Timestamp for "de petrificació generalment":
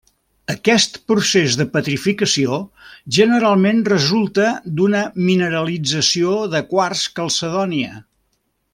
1.59-3.83